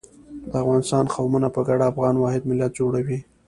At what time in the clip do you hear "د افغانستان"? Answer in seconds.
0.49-1.05